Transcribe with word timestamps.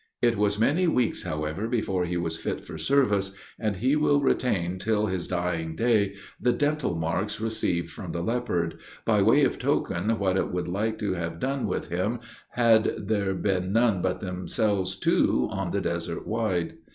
It 0.19 0.35
was 0.35 0.57
many 0.57 0.87
weeks, 0.87 1.21
however, 1.21 1.67
before 1.67 2.05
he 2.05 2.17
was 2.17 2.39
fit 2.39 2.65
for 2.65 2.75
service, 2.75 3.33
and 3.59 3.75
he 3.75 3.95
will 3.95 4.19
retain 4.19 4.79
till 4.79 5.05
his 5.05 5.27
dying 5.27 5.75
day 5.75 6.15
the 6.39 6.51
dental 6.51 6.95
marks 6.95 7.39
received 7.39 7.91
from 7.91 8.09
the 8.09 8.23
leopard, 8.23 8.79
by 9.05 9.21
way 9.21 9.43
of 9.43 9.59
token 9.59 10.17
what 10.17 10.37
it 10.37 10.51
would 10.51 10.67
like 10.67 10.97
to 10.97 11.13
have 11.13 11.39
done 11.39 11.67
with 11.67 11.89
him 11.89 12.19
had 12.53 12.95
there 12.97 13.35
been 13.35 13.71
none 13.71 14.01
but 14.01 14.21
themselves 14.21 14.95
two 14.97 15.47
on 15.51 15.69
the 15.69 15.81
desert 15.81 16.25
wide. 16.25 16.77